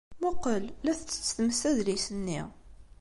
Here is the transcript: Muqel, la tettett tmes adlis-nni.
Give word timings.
Muqel, 0.21 0.65
la 0.83 0.93
tettett 0.97 1.31
tmes 1.37 1.61
adlis-nni. 1.69 2.41